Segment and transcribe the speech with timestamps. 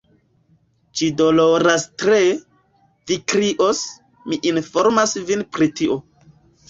[1.01, 2.21] Ĝi doloras tre;
[3.11, 3.83] vi krios,
[4.33, 6.01] mi informas vin pri tio.